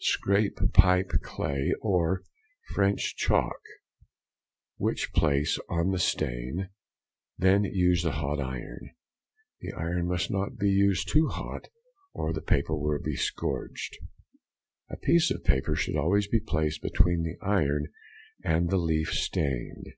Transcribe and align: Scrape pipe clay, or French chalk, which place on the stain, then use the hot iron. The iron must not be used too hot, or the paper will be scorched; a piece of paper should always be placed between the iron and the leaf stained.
Scrape 0.00 0.58
pipe 0.72 1.10
clay, 1.22 1.74
or 1.82 2.22
French 2.70 3.14
chalk, 3.14 3.60
which 4.78 5.12
place 5.12 5.58
on 5.68 5.90
the 5.90 5.98
stain, 5.98 6.70
then 7.36 7.64
use 7.64 8.02
the 8.02 8.12
hot 8.12 8.40
iron. 8.40 8.88
The 9.60 9.74
iron 9.74 10.08
must 10.08 10.30
not 10.30 10.56
be 10.56 10.70
used 10.70 11.08
too 11.10 11.26
hot, 11.28 11.68
or 12.14 12.32
the 12.32 12.40
paper 12.40 12.74
will 12.74 13.02
be 13.04 13.16
scorched; 13.16 13.98
a 14.88 14.96
piece 14.96 15.30
of 15.30 15.44
paper 15.44 15.74
should 15.76 15.96
always 15.96 16.26
be 16.26 16.40
placed 16.40 16.80
between 16.80 17.22
the 17.22 17.36
iron 17.46 17.88
and 18.42 18.70
the 18.70 18.78
leaf 18.78 19.10
stained. 19.12 19.90